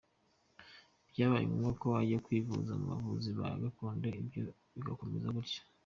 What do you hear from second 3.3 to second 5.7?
ba gakondo na byo bikomeza gutyo.